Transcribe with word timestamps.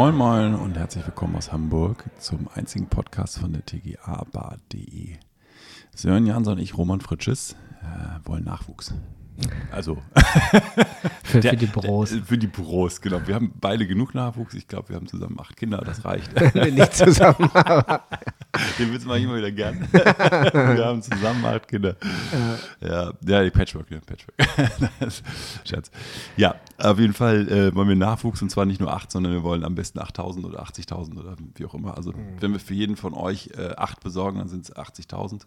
Moin 0.00 0.14
Moin 0.14 0.54
und 0.54 0.78
herzlich 0.78 1.04
willkommen 1.04 1.36
aus 1.36 1.52
Hamburg 1.52 2.06
zum 2.18 2.48
einzigen 2.54 2.86
Podcast 2.86 3.38
von 3.38 3.52
der 3.52 3.66
TGA-Bar.de. 3.66 5.18
Sören 5.94 6.24
Jansson 6.24 6.54
und 6.54 6.58
ich, 6.58 6.78
Roman 6.78 7.02
Fritsches, 7.02 7.54
äh, 7.82 8.26
wollen 8.26 8.44
Nachwuchs. 8.44 8.94
Also 9.70 9.98
für, 11.22 11.40
der, 11.40 11.50
für, 11.50 11.56
die 11.58 11.66
Büros. 11.66 12.10
Der, 12.12 12.22
für 12.22 12.38
die 12.38 12.46
Büros, 12.46 13.02
genau. 13.02 13.20
Wir 13.26 13.34
haben 13.34 13.52
beide 13.60 13.86
genug 13.86 14.14
Nachwuchs. 14.14 14.54
Ich 14.54 14.68
glaube, 14.68 14.88
wir 14.88 14.96
haben 14.96 15.06
zusammen 15.06 15.38
acht 15.38 15.54
Kinder, 15.58 15.82
das 15.84 16.02
reicht. 16.02 16.32
Nicht 16.54 16.94
zusammen, 16.94 17.50
aber. 17.52 18.04
Den 18.78 18.92
willst 18.92 19.04
du 19.04 19.08
mal 19.08 19.20
immer 19.20 19.36
wieder 19.36 19.52
gern. 19.52 19.88
wir 19.92 20.84
haben 20.84 21.02
zusammen 21.02 21.44
acht 21.44 21.68
Kinder. 21.68 21.96
Ja, 22.80 23.12
ja, 23.26 23.44
die 23.44 23.50
Patchwork, 23.50 23.90
ja, 23.90 23.98
Patchwork. 24.00 24.36
Scherz. 25.64 25.90
Ja, 26.36 26.54
auf 26.78 26.98
jeden 26.98 27.14
Fall 27.14 27.48
äh, 27.48 27.74
wollen 27.74 27.88
wir 27.88 27.96
Nachwuchs 27.96 28.42
und 28.42 28.50
zwar 28.50 28.66
nicht 28.66 28.80
nur 28.80 28.92
acht, 28.92 29.10
sondern 29.10 29.32
wir 29.32 29.42
wollen 29.42 29.64
am 29.64 29.74
besten 29.74 29.98
8000 29.98 30.46
oder 30.46 30.62
80.000 30.62 31.18
oder 31.18 31.36
wie 31.54 31.64
auch 31.64 31.74
immer. 31.74 31.96
Also, 31.96 32.12
mhm. 32.12 32.40
wenn 32.40 32.52
wir 32.52 32.60
für 32.60 32.74
jeden 32.74 32.96
von 32.96 33.14
euch 33.14 33.50
äh, 33.56 33.74
acht 33.76 34.00
besorgen, 34.00 34.38
dann 34.38 34.48
sind 34.48 34.64
es 34.64 34.76
80.000. 34.76 35.42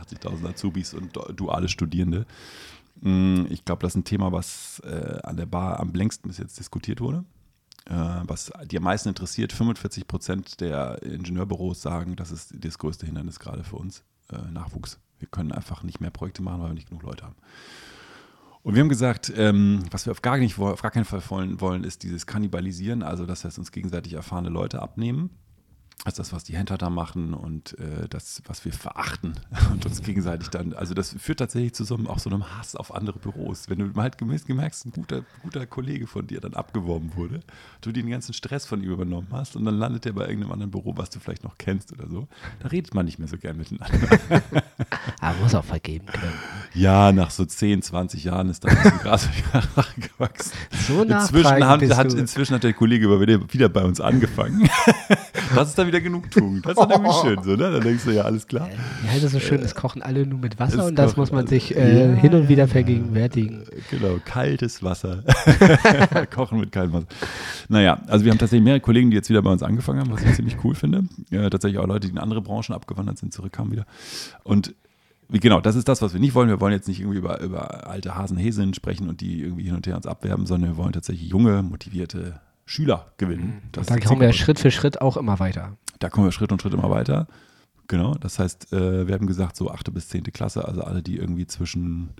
80.000 0.00 0.48
Azubis 0.48 0.94
und 0.94 1.18
duale 1.34 1.68
Studierende. 1.68 2.26
Mm, 3.00 3.46
ich 3.50 3.64
glaube, 3.64 3.82
das 3.82 3.92
ist 3.92 3.96
ein 3.96 4.04
Thema, 4.04 4.32
was 4.32 4.80
äh, 4.84 5.18
an 5.22 5.36
der 5.36 5.46
Bar 5.46 5.80
am 5.80 5.92
längsten 5.92 6.28
bis 6.28 6.38
jetzt 6.38 6.58
diskutiert 6.58 7.00
wurde. 7.00 7.24
Äh, 7.88 7.94
was 7.94 8.52
die 8.66 8.76
am 8.76 8.82
meisten 8.82 9.08
interessiert, 9.08 9.52
45 9.52 10.06
Prozent 10.06 10.60
der 10.60 11.02
Ingenieurbüros 11.02 11.80
sagen, 11.80 12.16
das 12.16 12.30
ist 12.30 12.54
das 12.54 12.78
größte 12.78 13.06
Hindernis 13.06 13.38
gerade 13.40 13.64
für 13.64 13.76
uns, 13.76 14.04
äh, 14.30 14.50
Nachwuchs. 14.50 14.98
Wir 15.18 15.28
können 15.28 15.52
einfach 15.52 15.82
nicht 15.82 16.00
mehr 16.00 16.10
Projekte 16.10 16.42
machen, 16.42 16.60
weil 16.60 16.70
wir 16.70 16.74
nicht 16.74 16.88
genug 16.88 17.02
Leute 17.02 17.24
haben. 17.24 17.36
Und 18.62 18.74
wir 18.74 18.82
haben 18.82 18.88
gesagt, 18.88 19.32
ähm, 19.34 19.84
was 19.90 20.06
wir 20.06 20.10
auf 20.10 20.20
gar, 20.20 20.36
nicht, 20.36 20.58
auf 20.58 20.82
gar 20.82 20.90
keinen 20.90 21.06
Fall 21.06 21.22
wollen, 21.28 21.60
wollen, 21.60 21.84
ist 21.84 22.02
dieses 22.02 22.26
Kannibalisieren, 22.26 23.02
also 23.02 23.24
dass 23.24 23.44
wir 23.44 23.56
uns 23.56 23.72
gegenseitig 23.72 24.12
erfahrene 24.12 24.50
Leute 24.50 24.82
abnehmen 24.82 25.30
als 26.04 26.16
das, 26.16 26.32
was 26.32 26.44
die 26.44 26.56
Handhatter 26.56 26.90
machen 26.90 27.34
und 27.34 27.78
äh, 27.78 28.08
das, 28.08 28.42
was 28.46 28.64
wir 28.64 28.72
verachten 28.72 29.34
und 29.72 29.84
uns 29.84 30.02
gegenseitig 30.02 30.48
dann, 30.48 30.72
also 30.72 30.94
das 30.94 31.14
führt 31.18 31.40
tatsächlich 31.40 31.74
zu 31.74 31.84
so 31.84 31.96
einem, 31.96 32.06
auch 32.06 32.18
so 32.18 32.30
einem 32.30 32.56
Hass 32.56 32.76
auf 32.76 32.94
andere 32.94 33.18
Büros. 33.18 33.68
Wenn 33.68 33.78
du 33.78 34.00
halt 34.00 34.16
gemerkst, 34.18 34.86
ein 34.86 34.92
guter, 34.92 35.24
guter 35.42 35.66
Kollege 35.66 36.06
von 36.06 36.26
dir 36.26 36.40
dann 36.40 36.54
abgeworben 36.54 37.16
wurde, 37.16 37.40
du 37.80 37.90
den 37.92 38.08
ganzen 38.08 38.32
Stress 38.32 38.64
von 38.64 38.82
ihm 38.82 38.90
übernommen 38.90 39.28
hast 39.32 39.56
und 39.56 39.64
dann 39.64 39.76
landet 39.76 40.06
er 40.06 40.12
bei 40.12 40.22
irgendeinem 40.22 40.52
anderen 40.52 40.70
Büro, 40.70 40.96
was 40.96 41.10
du 41.10 41.18
vielleicht 41.18 41.44
noch 41.44 41.58
kennst 41.58 41.92
oder 41.92 42.08
so, 42.08 42.28
da 42.60 42.68
redet 42.68 42.94
man 42.94 43.04
nicht 43.04 43.18
mehr 43.18 43.28
so 43.28 43.36
gern 43.36 43.56
miteinander. 43.56 43.98
Aber 45.20 45.38
muss 45.40 45.54
auch 45.54 45.64
vergeben 45.64 46.06
können. 46.06 46.38
Ja, 46.74 47.12
nach 47.12 47.30
so 47.30 47.44
10, 47.44 47.82
20 47.82 48.24
Jahren 48.24 48.50
ist 48.50 48.64
da 48.64 48.68
ein 48.68 48.98
Gras 49.02 49.28
gewachsen. 49.96 50.52
So 50.86 51.02
inzwischen 51.02 51.66
hat, 51.66 51.82
hat, 51.82 52.14
inzwischen 52.14 52.54
hat 52.54 52.64
der 52.64 52.72
Kollege 52.72 53.08
wieder 53.52 53.68
bei 53.68 53.84
uns 53.84 54.00
angefangen. 54.00 54.68
Das 55.54 55.70
ist 55.70 55.78
dann 55.78 55.86
wieder 55.86 56.02
Genugtuung. 56.02 56.60
Das 56.60 56.72
ist 56.72 56.78
dann 56.78 56.90
irgendwie 56.90 57.20
schön 57.22 57.42
so, 57.42 57.50
ne? 57.52 57.72
Dann 57.72 57.80
denkst 57.80 58.04
du, 58.04 58.10
ja, 58.10 58.22
alles 58.22 58.46
klar. 58.46 58.68
Ja, 58.68 59.14
das 59.14 59.24
ist 59.24 59.32
so 59.32 59.40
schön, 59.40 59.62
es 59.62 59.74
kochen 59.74 60.02
alle 60.02 60.26
nur 60.26 60.38
mit 60.38 60.58
Wasser 60.58 60.84
und 60.84 60.96
das 60.96 61.16
muss 61.16 61.32
man 61.32 61.46
sich 61.46 61.74
äh, 61.74 62.12
ja, 62.12 62.20
hin 62.20 62.34
und 62.34 62.50
wieder 62.50 62.68
vergegenwärtigen. 62.68 63.64
Genau, 63.90 64.18
kaltes 64.24 64.82
Wasser. 64.82 65.24
kochen 66.34 66.60
mit 66.60 66.70
kaltem 66.70 66.92
Wasser. 66.92 67.06
Naja, 67.68 67.98
also 68.08 68.26
wir 68.26 68.32
haben 68.32 68.38
tatsächlich 68.38 68.64
mehrere 68.64 68.80
Kollegen, 68.80 69.10
die 69.10 69.16
jetzt 69.16 69.30
wieder 69.30 69.40
bei 69.40 69.50
uns 69.50 69.62
angefangen 69.62 70.00
haben, 70.00 70.10
was 70.10 70.22
ich 70.22 70.34
ziemlich 70.34 70.56
cool 70.64 70.74
finde. 70.74 71.04
Ja, 71.30 71.48
tatsächlich 71.48 71.78
auch 71.78 71.86
Leute, 71.86 72.08
die 72.08 72.12
in 72.12 72.18
andere 72.18 72.42
Branchen 72.42 72.74
abgewandert 72.74 73.16
sind, 73.18 73.32
zurückkamen 73.32 73.72
wieder. 73.72 73.86
Und 74.44 74.74
genau, 75.28 75.60
das 75.60 75.76
ist 75.76 75.88
das, 75.88 76.02
was 76.02 76.12
wir 76.12 76.20
nicht 76.20 76.34
wollen. 76.34 76.48
Wir 76.48 76.60
wollen 76.60 76.72
jetzt 76.72 76.88
nicht 76.88 77.00
irgendwie 77.00 77.18
über, 77.18 77.40
über 77.40 77.86
alte 77.88 78.14
Hasenhäseln 78.14 78.74
sprechen 78.74 79.08
und 79.08 79.20
die 79.20 79.42
irgendwie 79.42 79.64
hin 79.64 79.74
und 79.74 79.86
her 79.86 79.96
uns 79.96 80.06
abwerben, 80.06 80.46
sondern 80.46 80.70
wir 80.70 80.76
wollen 80.76 80.92
tatsächlich 80.92 81.28
junge, 81.28 81.62
motivierte 81.62 82.40
Schüler 82.64 83.12
gewinnen. 83.16 83.62
Mhm. 83.62 83.84
Da 83.84 83.98
kommen 83.98 84.20
wir 84.20 84.32
Schritt 84.32 84.58
für 84.58 84.70
Schritt 84.70 85.00
auch 85.00 85.16
immer 85.16 85.38
weiter. 85.38 85.76
Da 85.98 86.10
kommen 86.10 86.26
wir 86.26 86.32
Schritt 86.32 86.52
und 86.52 86.62
Schritt 86.62 86.74
immer 86.74 86.90
weiter. 86.90 87.26
Genau, 87.88 88.14
das 88.14 88.38
heißt, 88.38 88.72
äh, 88.72 89.06
wir 89.06 89.14
haben 89.14 89.26
gesagt, 89.26 89.56
so 89.56 89.70
8. 89.70 89.92
bis 89.92 90.08
10. 90.08 90.24
Klasse, 90.24 90.66
also 90.66 90.82
alle, 90.82 91.02
die 91.02 91.16
irgendwie 91.16 91.46
zwischen 91.46 92.10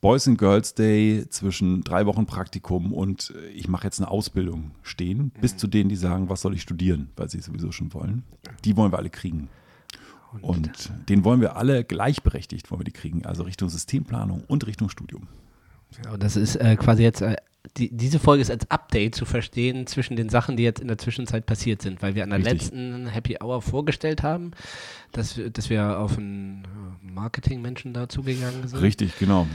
Boys 0.00 0.26
and 0.26 0.36
Girls 0.38 0.74
Day, 0.74 1.24
zwischen 1.30 1.84
drei 1.84 2.06
Wochen 2.06 2.26
Praktikum 2.26 2.92
und 2.92 3.32
äh, 3.36 3.48
ich 3.50 3.68
mache 3.68 3.84
jetzt 3.84 4.00
eine 4.00 4.10
Ausbildung 4.10 4.72
stehen, 4.82 5.32
mhm. 5.36 5.40
bis 5.40 5.56
zu 5.56 5.68
denen, 5.68 5.88
die 5.88 5.96
sagen, 5.96 6.28
was 6.28 6.40
soll 6.40 6.54
ich 6.54 6.62
studieren, 6.62 7.10
weil 7.16 7.30
sie 7.30 7.38
es 7.38 7.44
sowieso 7.44 7.70
schon 7.70 7.94
wollen. 7.94 8.24
Die 8.64 8.76
wollen 8.76 8.92
wir 8.92 8.98
alle 8.98 9.10
kriegen. 9.10 9.48
Und, 10.32 10.44
und 10.44 10.92
den 11.08 11.24
wollen 11.24 11.40
wir 11.40 11.56
alle 11.56 11.84
gleichberechtigt, 11.84 12.70
wollen 12.70 12.80
wir 12.80 12.84
die 12.84 12.92
kriegen, 12.92 13.26
also 13.26 13.42
Richtung 13.42 13.68
Systemplanung 13.68 14.44
und 14.46 14.66
Richtung 14.66 14.88
Studium. 14.88 15.28
Genau, 15.96 16.16
das 16.16 16.36
ist 16.36 16.56
äh, 16.56 16.76
quasi 16.76 17.02
jetzt 17.02 17.20
äh, 17.20 17.36
die, 17.76 17.90
diese 17.94 18.18
Folge 18.18 18.42
ist 18.42 18.50
als 18.50 18.70
Update 18.70 19.14
zu 19.14 19.24
verstehen 19.24 19.86
zwischen 19.86 20.16
den 20.16 20.28
Sachen, 20.28 20.56
die 20.56 20.62
jetzt 20.62 20.80
in 20.80 20.88
der 20.88 20.98
Zwischenzeit 20.98 21.46
passiert 21.46 21.80
sind, 21.80 22.02
weil 22.02 22.14
wir 22.14 22.24
an 22.24 22.30
der 22.30 22.38
Richtig. 22.40 22.62
letzten 22.62 23.06
Happy 23.06 23.38
Hour 23.40 23.62
vorgestellt 23.62 24.22
haben, 24.22 24.50
dass, 25.12 25.40
dass 25.52 25.70
wir 25.70 25.98
auf 25.98 26.18
einen 26.18 26.64
äh, 26.64 27.12
Marketingmenschen 27.12 27.94
dazugegangen 27.94 28.66
sind. 28.66 28.80
Richtig, 28.80 29.18
genau. 29.18 29.46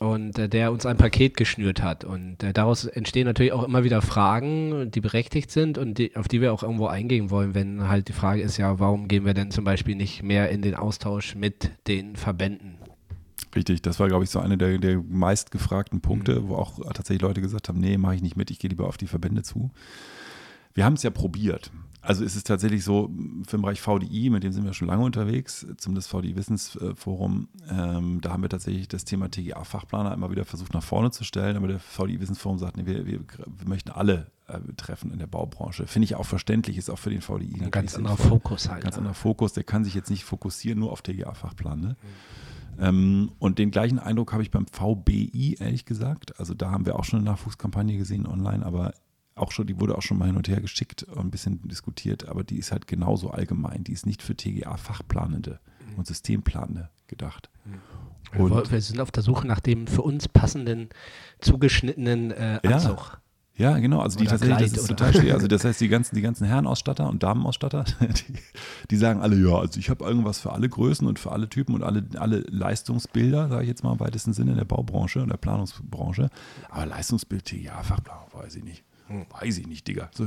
Und 0.00 0.38
äh, 0.38 0.48
der 0.48 0.72
uns 0.72 0.86
ein 0.86 0.96
Paket 0.96 1.36
geschnürt 1.36 1.82
hat. 1.82 2.04
Und 2.04 2.42
äh, 2.42 2.52
daraus 2.52 2.84
entstehen 2.84 3.26
natürlich 3.26 3.52
auch 3.52 3.62
immer 3.62 3.84
wieder 3.84 4.02
Fragen, 4.02 4.90
die 4.90 5.00
berechtigt 5.00 5.52
sind 5.52 5.78
und 5.78 5.98
die, 5.98 6.16
auf 6.16 6.26
die 6.26 6.40
wir 6.40 6.52
auch 6.52 6.64
irgendwo 6.64 6.88
eingehen 6.88 7.30
wollen, 7.30 7.54
wenn 7.54 7.88
halt 7.88 8.08
die 8.08 8.12
Frage 8.12 8.42
ist, 8.42 8.56
ja, 8.56 8.80
warum 8.80 9.06
gehen 9.06 9.24
wir 9.24 9.34
denn 9.34 9.52
zum 9.52 9.64
Beispiel 9.64 9.94
nicht 9.94 10.22
mehr 10.22 10.50
in 10.50 10.62
den 10.62 10.74
Austausch 10.74 11.36
mit 11.36 11.70
den 11.86 12.16
Verbänden? 12.16 12.76
Richtig, 13.54 13.82
das 13.82 14.00
war, 14.00 14.08
glaube 14.08 14.24
ich, 14.24 14.30
so 14.30 14.40
einer 14.40 14.56
der, 14.56 14.78
der 14.78 15.00
meistgefragten 15.00 16.00
Punkte, 16.00 16.40
mhm. 16.40 16.48
wo 16.48 16.56
auch 16.56 16.78
tatsächlich 16.92 17.22
Leute 17.22 17.40
gesagt 17.40 17.68
haben, 17.68 17.78
nee, 17.78 17.96
mache 17.96 18.16
ich 18.16 18.22
nicht 18.22 18.36
mit, 18.36 18.50
ich 18.50 18.58
gehe 18.58 18.68
lieber 18.68 18.88
auf 18.88 18.96
die 18.96 19.06
Verbände 19.06 19.42
zu. 19.42 19.70
Wir 20.74 20.84
haben 20.84 20.94
es 20.94 21.04
ja 21.04 21.10
probiert. 21.10 21.70
Also 22.04 22.22
ist 22.22 22.36
es 22.36 22.44
tatsächlich 22.44 22.84
so, 22.84 23.10
für 23.46 23.56
den 23.56 23.62
Bereich 23.62 23.80
VDI, 23.80 24.28
mit 24.28 24.44
dem 24.44 24.52
sind 24.52 24.64
wir 24.64 24.74
schon 24.74 24.88
lange 24.88 25.04
unterwegs, 25.04 25.66
zumindest 25.78 26.08
VDI 26.08 26.36
Wissensforum, 26.36 27.48
ähm, 27.70 28.20
da 28.20 28.32
haben 28.32 28.42
wir 28.42 28.50
tatsächlich 28.50 28.88
das 28.88 29.04
Thema 29.04 29.30
TGA-Fachplaner 29.30 30.12
immer 30.12 30.30
wieder 30.30 30.44
versucht 30.44 30.74
nach 30.74 30.82
vorne 30.82 31.10
zu 31.10 31.24
stellen, 31.24 31.56
aber 31.56 31.66
der 31.66 31.80
VDI 31.80 32.20
Wissensforum 32.20 32.58
sagt, 32.58 32.76
nee, 32.76 32.84
wir, 32.84 33.06
wir, 33.06 33.20
wir 33.20 33.68
möchten 33.68 33.90
alle 33.90 34.26
äh, 34.48 34.58
treffen 34.76 35.12
in 35.12 35.18
der 35.18 35.26
Baubranche. 35.26 35.86
Finde 35.86 36.04
ich 36.04 36.14
auch 36.14 36.26
verständlich, 36.26 36.76
ist 36.76 36.90
auch 36.90 36.98
für 36.98 37.10
den 37.10 37.22
VDI 37.22 37.62
ein 37.62 37.70
ganz 37.70 37.96
anderer 37.96 38.18
Fokus 38.18 38.68
halt. 38.68 38.82
Ganz 38.82 38.96
ja. 38.96 38.98
anderer 38.98 39.14
Fokus, 39.14 39.54
der 39.54 39.64
kann 39.64 39.84
sich 39.84 39.94
jetzt 39.94 40.10
nicht 40.10 40.24
fokussieren 40.24 40.80
nur 40.80 40.92
auf 40.92 41.00
TGA-Fachplan. 41.00 41.80
Ne? 41.80 41.88
Mhm. 41.88 42.44
Ähm, 42.78 43.32
und 43.38 43.58
den 43.58 43.70
gleichen 43.70 43.98
Eindruck 43.98 44.32
habe 44.32 44.42
ich 44.42 44.50
beim 44.50 44.66
VBI, 44.66 45.56
ehrlich 45.60 45.84
gesagt. 45.84 46.38
Also 46.38 46.54
da 46.54 46.70
haben 46.70 46.86
wir 46.86 46.96
auch 46.96 47.04
schon 47.04 47.20
eine 47.20 47.30
Nachwuchskampagne 47.30 47.96
gesehen 47.96 48.26
online, 48.26 48.64
aber 48.64 48.92
auch 49.34 49.52
schon, 49.52 49.66
die 49.66 49.80
wurde 49.80 49.96
auch 49.96 50.02
schon 50.02 50.18
mal 50.18 50.26
hin 50.26 50.36
und 50.36 50.48
her 50.48 50.60
geschickt 50.60 51.02
und 51.02 51.18
ein 51.18 51.30
bisschen 51.30 51.66
diskutiert, 51.68 52.28
aber 52.28 52.44
die 52.44 52.58
ist 52.58 52.72
halt 52.72 52.86
genauso 52.86 53.30
allgemein. 53.30 53.84
Die 53.84 53.92
ist 53.92 54.06
nicht 54.06 54.22
für 54.22 54.36
TGA-Fachplanende 54.36 55.60
mhm. 55.90 55.98
und 55.98 56.06
Systemplanende 56.06 56.90
gedacht. 57.08 57.50
Mhm. 57.64 57.80
Und 58.40 58.70
wir 58.72 58.80
sind 58.80 59.00
auf 59.00 59.10
der 59.10 59.22
Suche 59.22 59.46
nach 59.46 59.60
dem 59.60 59.86
für 59.86 60.02
uns 60.02 60.28
passenden, 60.28 60.88
zugeschnittenen 61.40 62.32
äh, 62.32 62.60
Anzug. 62.64 62.98
Ja. 62.98 63.18
Ja, 63.56 63.78
genau. 63.78 64.00
Also 64.00 64.18
die 64.18 64.24
tatsächlich, 64.24 64.56
Kleid, 64.56 64.72
das 64.72 64.78
ist 64.78 64.88
total 64.88 65.14
schwer. 65.14 65.34
Also 65.34 65.46
das 65.46 65.64
heißt, 65.64 65.80
die 65.80 65.88
ganzen, 65.88 66.16
die 66.16 66.22
ganzen 66.22 66.44
Herrenausstatter 66.44 67.08
und 67.08 67.22
Damenausstatter, 67.22 67.84
die, 68.00 68.34
die 68.90 68.96
sagen 68.96 69.20
alle, 69.20 69.36
ja, 69.36 69.56
also 69.56 69.78
ich 69.78 69.90
habe 69.90 70.04
irgendwas 70.04 70.40
für 70.40 70.52
alle 70.52 70.68
Größen 70.68 71.06
und 71.06 71.20
für 71.20 71.30
alle 71.30 71.48
Typen 71.48 71.74
und 71.74 71.84
alle, 71.84 72.04
alle 72.16 72.40
Leistungsbilder, 72.48 73.48
sage 73.48 73.62
ich 73.62 73.68
jetzt 73.68 73.84
mal 73.84 73.92
im 73.92 74.00
weitesten 74.00 74.32
Sinne 74.32 74.52
in 74.52 74.56
der 74.56 74.64
Baubranche 74.64 75.22
und 75.22 75.28
der 75.28 75.36
Planungsbranche. 75.36 76.30
Aber 76.68 76.86
Leistungsbild, 76.86 77.52
ja, 77.52 77.80
Fachplanung, 77.84 78.26
weiß 78.32 78.56
ich 78.56 78.64
nicht. 78.64 78.82
Hm, 79.08 79.26
weiß 79.30 79.58
ich 79.58 79.66
nicht, 79.66 79.86
Digga. 79.86 80.10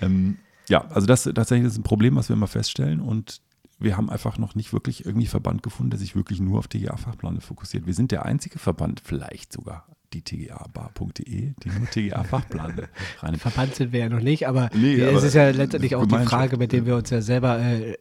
Ähm, 0.00 0.38
ja, 0.68 0.86
also 0.88 1.06
das 1.06 1.24
tatsächlich 1.24 1.66
ist 1.66 1.78
ein 1.78 1.82
Problem, 1.82 2.16
was 2.16 2.28
wir 2.28 2.36
immer 2.36 2.46
feststellen 2.46 3.00
und 3.00 3.40
wir 3.78 3.96
haben 3.96 4.10
einfach 4.10 4.38
noch 4.38 4.54
nicht 4.54 4.72
wirklich 4.72 5.04
irgendwie 5.04 5.26
Verband 5.26 5.62
gefunden, 5.62 5.90
der 5.90 5.98
sich 5.98 6.16
wirklich 6.16 6.40
nur 6.40 6.58
auf 6.58 6.68
TGA-Fachpläne 6.68 7.40
fokussiert. 7.40 7.86
Wir 7.86 7.94
sind 7.94 8.12
der 8.12 8.24
einzige 8.24 8.58
Verband, 8.58 9.02
vielleicht 9.04 9.52
sogar 9.52 9.86
die 10.14 10.22
tgabar.de, 10.22 11.24
die 11.24 11.68
nur 11.68 11.90
TGA-Fachpläne 11.90 12.88
rein. 13.20 13.36
Verbannt 13.36 13.74
sind 13.74 13.92
wir 13.92 14.00
ja 14.00 14.08
noch 14.08 14.20
nicht, 14.20 14.46
aber, 14.46 14.70
nee, 14.74 15.02
aber 15.02 15.18
es 15.18 15.24
ist 15.24 15.34
ja 15.34 15.50
letztendlich 15.50 15.96
auch 15.96 16.06
die 16.06 16.18
Frage, 16.24 16.56
mit 16.56 16.72
der 16.72 16.86
wir 16.86 16.96
uns 16.96 17.10
ja 17.10 17.20
selber 17.20 17.58
äh, 17.58 17.96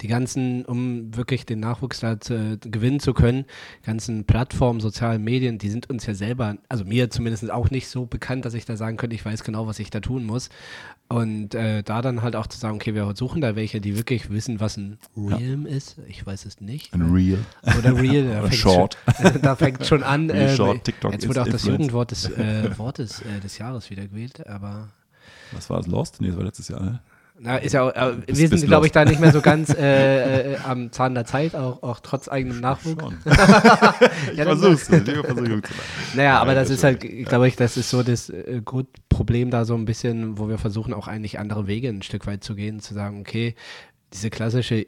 die 0.00 0.08
ganzen, 0.08 0.64
um 0.64 1.14
wirklich 1.16 1.46
den 1.46 1.60
Nachwuchs 1.60 2.00
da 2.00 2.20
zu, 2.20 2.58
gewinnen 2.60 3.00
zu 3.00 3.14
können, 3.14 3.44
ganzen 3.84 4.24
Plattformen, 4.24 4.80
sozialen 4.80 5.22
Medien, 5.22 5.58
die 5.58 5.70
sind 5.70 5.90
uns 5.90 6.06
ja 6.06 6.14
selber, 6.14 6.56
also 6.68 6.84
mir 6.84 7.10
zumindest 7.10 7.50
auch 7.50 7.70
nicht 7.70 7.88
so 7.88 8.06
bekannt, 8.06 8.44
dass 8.44 8.54
ich 8.54 8.64
da 8.64 8.76
sagen 8.76 8.96
könnte, 8.96 9.16
ich 9.16 9.24
weiß 9.24 9.44
genau, 9.44 9.66
was 9.66 9.78
ich 9.78 9.90
da 9.90 10.00
tun 10.00 10.24
muss. 10.24 10.50
Und 11.12 11.56
äh, 11.56 11.82
da 11.82 12.02
dann 12.02 12.22
halt 12.22 12.36
auch 12.36 12.46
zu 12.46 12.56
sagen, 12.56 12.76
okay, 12.76 12.94
wir 12.94 13.12
suchen 13.16 13.40
da 13.40 13.56
welche, 13.56 13.80
die 13.80 13.96
wirklich 13.96 14.30
wissen, 14.30 14.60
was 14.60 14.76
ein 14.76 14.96
Realm 15.16 15.66
ja. 15.66 15.76
ist. 15.76 15.96
Ich 16.06 16.24
weiß 16.24 16.44
es 16.44 16.60
nicht. 16.60 16.94
Ein 16.94 17.02
Real. 17.12 17.38
Oder 17.78 18.00
Real. 18.00 18.40
Oder 18.44 18.52
Short. 18.52 18.96
Schon, 19.20 19.32
da 19.42 19.56
fängt 19.56 19.84
schon 19.84 20.04
an. 20.04 20.30
Äh, 20.30 20.54
Short, 20.54 20.84
TikTok 20.84 21.12
jetzt 21.12 21.26
wurde 21.26 21.39
auch 21.42 21.48
das 21.48 21.64
Jugendwort 21.64 22.10
des, 22.10 22.28
äh, 22.30 22.70
Wortes 22.78 23.20
äh, 23.22 23.40
des 23.40 23.58
Jahres 23.58 23.90
wieder 23.90 24.06
gewählt, 24.06 24.46
aber. 24.46 24.88
Was 25.52 25.68
war 25.70 25.78
das? 25.78 25.86
Lost? 25.86 26.20
Nee, 26.20 26.28
das 26.28 26.36
war 26.36 26.44
letztes 26.44 26.68
Jahr, 26.68 26.82
ne? 26.82 27.00
Na, 27.42 27.56
ist 27.56 27.72
ja 27.72 27.84
auch, 27.84 27.94
äh, 27.94 28.16
wir 28.26 28.48
sind, 28.48 28.66
glaube 28.66 28.84
ich, 28.84 28.92
da 28.92 29.02
nicht 29.06 29.18
mehr 29.18 29.32
so 29.32 29.40
ganz 29.40 29.70
äh, 29.74 30.52
äh, 30.52 30.56
am 30.58 30.92
Zahn 30.92 31.14
der 31.14 31.24
Zeit, 31.24 31.54
auch, 31.54 31.82
auch 31.82 32.00
trotz 32.00 32.28
eigenem 32.28 32.60
Nachwuchs. 32.60 33.14
ich 33.24 34.36
ja, 34.36 34.44
versuch's. 34.44 34.88
versuch 34.88 35.62
naja, 36.14 36.38
aber 36.38 36.54
das 36.54 36.68
ist 36.68 36.84
halt, 36.84 37.00
glaube 37.00 37.48
ich, 37.48 37.56
das 37.56 37.78
ist 37.78 37.88
so 37.88 38.02
das 38.02 38.28
äh, 38.28 38.60
Grundproblem 38.62 39.50
da 39.50 39.64
so 39.64 39.74
ein 39.74 39.86
bisschen, 39.86 40.36
wo 40.36 40.50
wir 40.50 40.58
versuchen 40.58 40.92
auch 40.92 41.08
eigentlich 41.08 41.38
andere 41.38 41.66
Wege 41.66 41.88
ein 41.88 42.02
Stück 42.02 42.26
weit 42.26 42.44
zu 42.44 42.54
gehen, 42.54 42.80
zu 42.80 42.92
sagen, 42.92 43.20
okay, 43.20 43.54
diese 44.12 44.28
klassische 44.28 44.86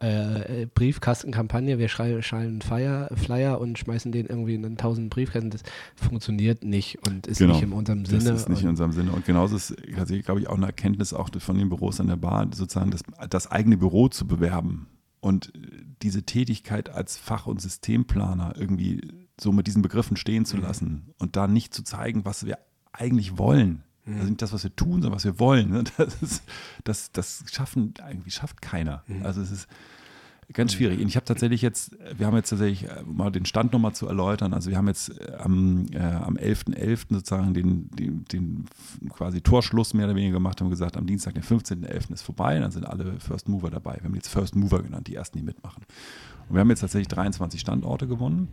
äh, 0.00 0.66
Briefkastenkampagne, 0.66 1.78
wir 1.78 1.88
schreiben 1.88 2.60
Flyer, 2.60 3.08
Flyer 3.14 3.60
und 3.60 3.78
schmeißen 3.78 4.12
den 4.12 4.26
irgendwie 4.26 4.54
in 4.54 4.64
1000 4.64 5.10
Briefkästen, 5.10 5.50
das 5.50 5.62
funktioniert 5.96 6.64
nicht 6.64 7.06
und 7.06 7.26
ist 7.26 7.38
genau. 7.38 7.54
nicht 7.54 7.62
in 7.62 7.72
unserem 7.72 8.04
Sinne. 8.04 8.24
Das 8.24 8.42
ist 8.42 8.48
nicht 8.48 8.62
in 8.62 8.68
unserem 8.68 8.92
Sinne. 8.92 9.12
Und 9.12 9.24
genauso 9.24 9.56
ist, 9.56 9.74
glaube 10.24 10.40
ich, 10.40 10.48
auch 10.48 10.56
eine 10.56 10.66
Erkenntnis 10.66 11.12
auch 11.12 11.30
von 11.38 11.58
den 11.58 11.68
Büros 11.68 12.00
an 12.00 12.06
der 12.06 12.16
Bar, 12.16 12.48
sozusagen 12.54 12.90
das, 12.90 13.02
das 13.30 13.50
eigene 13.50 13.76
Büro 13.76 14.08
zu 14.08 14.26
bewerben 14.26 14.88
und 15.20 15.52
diese 16.02 16.24
Tätigkeit 16.24 16.90
als 16.90 17.16
Fach- 17.16 17.46
und 17.46 17.60
Systemplaner 17.60 18.54
irgendwie 18.56 19.00
so 19.40 19.52
mit 19.52 19.66
diesen 19.66 19.82
Begriffen 19.82 20.16
stehen 20.16 20.44
zu 20.44 20.56
mhm. 20.56 20.62
lassen 20.62 21.14
und 21.18 21.36
da 21.36 21.46
nicht 21.46 21.72
zu 21.72 21.84
zeigen, 21.84 22.24
was 22.24 22.44
wir 22.44 22.58
eigentlich 22.92 23.38
wollen. 23.38 23.84
Mhm. 24.04 24.14
Also 24.14 24.28
nicht 24.28 24.42
das, 24.42 24.52
was 24.52 24.64
wir 24.64 24.74
tun, 24.74 25.02
sondern 25.02 25.12
was 25.12 25.24
wir 25.24 25.38
wollen. 25.38 25.70
Ne? 25.70 25.84
Das, 25.96 26.22
ist, 26.22 26.42
das, 26.84 27.12
das 27.12 27.44
schaffen, 27.50 27.94
irgendwie 28.08 28.30
schafft 28.30 28.62
keiner. 28.62 29.02
Mhm. 29.06 29.24
Also 29.24 29.40
es 29.40 29.50
ist 29.50 29.68
ganz 30.52 30.74
schwierig. 30.74 31.00
Und 31.00 31.08
ich 31.08 31.16
habe 31.16 31.24
tatsächlich 31.24 31.62
jetzt, 31.62 31.96
wir 32.16 32.26
haben 32.26 32.36
jetzt 32.36 32.50
tatsächlich, 32.50 32.88
äh, 32.88 33.02
mal 33.04 33.30
den 33.30 33.46
Stand 33.46 33.72
nochmal 33.72 33.94
zu 33.94 34.06
erläutern, 34.06 34.52
also 34.52 34.70
wir 34.70 34.76
haben 34.76 34.88
jetzt 34.88 35.18
äh, 35.20 35.32
am, 35.38 35.86
äh, 35.92 35.98
am 35.98 36.36
11.11. 36.36 36.74
.11. 36.74 36.98
sozusagen 37.10 37.54
den, 37.54 37.90
den, 37.90 38.24
den, 38.24 38.66
quasi 39.10 39.40
Torschluss 39.40 39.94
mehr 39.94 40.06
oder 40.06 40.16
weniger 40.16 40.34
gemacht, 40.34 40.60
haben 40.60 40.70
gesagt, 40.70 40.96
am 40.96 41.06
Dienstag, 41.06 41.34
den 41.34 41.42
15.11. 41.42 42.12
ist 42.12 42.22
vorbei, 42.22 42.58
dann 42.58 42.70
sind 42.70 42.84
alle 42.84 43.18
First 43.20 43.48
Mover 43.48 43.70
dabei. 43.70 43.96
Wir 43.96 44.04
haben 44.04 44.14
jetzt 44.14 44.28
First 44.28 44.54
Mover 44.56 44.82
genannt, 44.82 45.06
die 45.06 45.14
ersten, 45.14 45.38
die 45.38 45.44
mitmachen. 45.44 45.84
Und 46.48 46.54
wir 46.54 46.60
haben 46.60 46.70
jetzt 46.70 46.80
tatsächlich 46.80 47.08
23 47.08 47.60
Standorte 47.60 48.06
gewonnen 48.06 48.48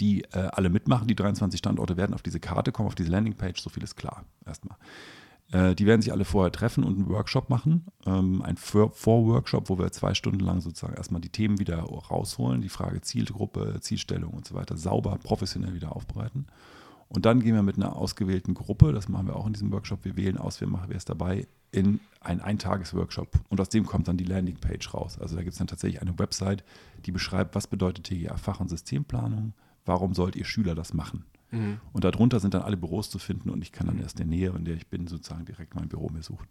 die 0.00 0.24
äh, 0.32 0.48
alle 0.52 0.70
mitmachen. 0.70 1.06
Die 1.06 1.14
23 1.14 1.58
Standorte 1.58 1.96
werden 1.96 2.14
auf 2.14 2.22
diese 2.22 2.40
Karte 2.40 2.72
kommen, 2.72 2.88
auf 2.88 2.94
diese 2.94 3.10
Landingpage, 3.10 3.60
so 3.60 3.70
viel 3.70 3.82
ist 3.82 3.96
klar 3.96 4.24
erstmal. 4.46 4.76
Äh, 5.52 5.74
die 5.74 5.86
werden 5.86 6.00
sich 6.00 6.12
alle 6.12 6.24
vorher 6.24 6.52
treffen 6.52 6.84
und 6.84 6.96
einen 6.96 7.08
Workshop 7.08 7.50
machen, 7.50 7.86
ähm, 8.06 8.42
ein 8.42 8.56
Vorworkshop, 8.56 9.68
wo 9.68 9.78
wir 9.78 9.90
zwei 9.92 10.14
Stunden 10.14 10.40
lang 10.40 10.60
sozusagen 10.60 10.94
erstmal 10.94 11.20
die 11.20 11.28
Themen 11.28 11.58
wieder 11.58 11.80
rausholen, 11.80 12.60
die 12.60 12.68
Frage 12.68 13.00
Zielgruppe, 13.00 13.78
Zielstellung 13.80 14.32
und 14.32 14.46
so 14.46 14.54
weiter 14.54 14.76
sauber, 14.76 15.18
professionell 15.22 15.74
wieder 15.74 15.94
aufbereiten. 15.94 16.46
Und 17.08 17.26
dann 17.26 17.40
gehen 17.40 17.54
wir 17.54 17.62
mit 17.62 17.76
einer 17.76 17.96
ausgewählten 17.96 18.54
Gruppe, 18.54 18.92
das 18.92 19.08
machen 19.08 19.26
wir 19.26 19.34
auch 19.34 19.46
in 19.46 19.52
diesem 19.52 19.72
Workshop, 19.72 20.04
wir 20.04 20.16
wählen 20.16 20.38
aus, 20.38 20.60
wer, 20.60 20.96
ist 20.96 21.08
dabei, 21.08 21.48
in 21.72 21.98
einen 22.20 22.40
Eintages-Workshop. 22.40 23.32
Und 23.48 23.60
aus 23.60 23.68
dem 23.68 23.84
kommt 23.84 24.06
dann 24.06 24.16
die 24.16 24.24
Landingpage 24.24 24.94
raus. 24.94 25.18
Also 25.18 25.34
da 25.34 25.42
gibt 25.42 25.52
es 25.52 25.58
dann 25.58 25.66
tatsächlich 25.66 26.00
eine 26.00 26.16
Website, 26.20 26.62
die 27.06 27.10
beschreibt, 27.10 27.56
was 27.56 27.66
bedeutet 27.66 28.06
TGA 28.06 28.36
Fach- 28.36 28.60
und 28.60 28.68
Systemplanung, 28.68 29.54
warum 29.84 30.14
sollt 30.14 30.36
ihr 30.36 30.44
Schüler 30.44 30.74
das 30.74 30.94
machen? 30.94 31.24
Mhm. 31.50 31.80
Und 31.92 32.04
darunter 32.04 32.40
sind 32.40 32.54
dann 32.54 32.62
alle 32.62 32.76
Büros 32.76 33.10
zu 33.10 33.18
finden 33.18 33.50
und 33.50 33.62
ich 33.62 33.72
kann 33.72 33.86
dann 33.86 33.96
mhm. 33.96 34.02
erst 34.02 34.20
in 34.20 34.30
der 34.30 34.38
Nähe, 34.38 34.54
in 34.56 34.64
der 34.64 34.74
ich 34.74 34.86
bin, 34.86 35.06
sozusagen 35.06 35.44
direkt 35.44 35.74
mein 35.74 35.88
Büro 35.88 36.08
mir 36.08 36.22
suchen. 36.22 36.46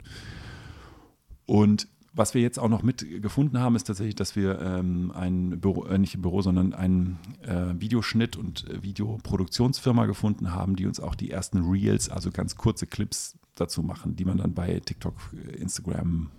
Und 1.45 1.87
was 2.13 2.33
wir 2.33 2.41
jetzt 2.41 2.59
auch 2.59 2.69
noch 2.69 2.83
mitgefunden 2.83 3.59
haben, 3.59 3.75
ist 3.75 3.85
tatsächlich, 3.85 4.15
dass 4.15 4.35
wir 4.35 4.59
ähm, 4.59 5.11
ein 5.15 5.59
Büro, 5.59 5.85
äh, 5.85 5.97
nicht 5.97 6.15
ein 6.15 6.21
Büro, 6.21 6.41
sondern 6.41 6.73
einen 6.73 7.19
äh, 7.43 7.73
Videoschnitt- 7.79 8.35
und 8.35 8.67
äh, 8.69 8.81
Videoproduktionsfirma 8.83 10.05
gefunden 10.05 10.51
haben, 10.51 10.75
die 10.75 10.85
uns 10.85 10.99
auch 10.99 11.15
die 11.15 11.29
ersten 11.29 11.69
Reels, 11.69 12.09
also 12.09 12.31
ganz 12.31 12.55
kurze 12.55 12.87
Clips 12.87 13.37
dazu 13.59 13.81
machen, 13.83 14.15
die 14.15 14.25
man 14.25 14.37
dann 14.37 14.53
bei 14.53 14.79
TikTok, 14.79 15.15
Instagram, 15.57 16.29